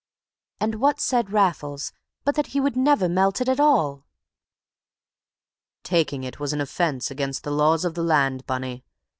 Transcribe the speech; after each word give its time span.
And 0.59 0.81
what 0.81 0.99
said 0.99 1.31
Raffles 1.31 1.93
but 2.25 2.33
that 2.33 2.47
he 2.57 2.59
would 2.59 2.75
never 2.75 3.07
melt 3.07 3.39
it 3.39 3.47
at 3.47 3.59
all! 3.59 4.07
"Taking 5.83 6.23
it 6.23 6.39
was 6.39 6.53
an 6.53 6.59
offence 6.59 7.11
against 7.11 7.43
the 7.43 7.51
laws 7.51 7.85
of 7.85 7.93
the 7.93 8.01
land, 8.01 8.47
Bunny. 8.47 8.83